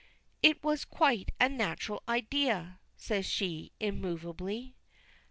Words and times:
"It 0.41 0.63
was 0.63 0.83
quite 0.83 1.29
a 1.39 1.47
natural 1.47 2.01
idea," 2.09 2.79
says 2.97 3.23
she, 3.27 3.71
immovably. 3.79 4.73